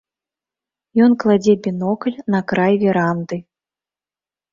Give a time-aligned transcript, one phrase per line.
[1.07, 3.37] Ён кладзе бінокль на край веранды.